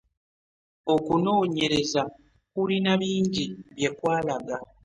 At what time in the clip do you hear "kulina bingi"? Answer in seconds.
2.53-3.45